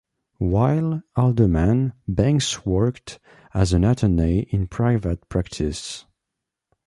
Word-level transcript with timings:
While 0.39 1.03
alderman, 1.15 1.93
Banks 2.07 2.65
worked 2.65 3.19
as 3.53 3.71
an 3.71 3.83
attorney 3.83 4.47
in 4.49 4.65
private 4.65 5.29
practice. 5.29 6.07